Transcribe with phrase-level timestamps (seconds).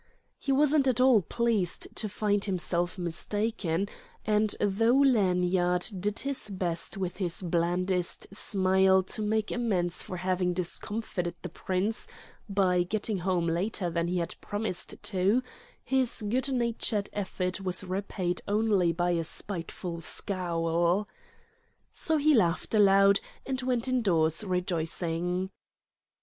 [0.39, 3.87] He wasn't at all pleased to find himself mistaken;
[4.25, 10.53] and though Lanyard did his best with his blandest smile to make amends for having
[10.53, 12.07] discomfited the prince
[12.49, 15.43] by getting home later than he had promised to,
[15.83, 21.07] his good natured effort was repaid only by a spiteful scowl.
[21.91, 25.51] So he laughed aloud, and went indoors rejoicing.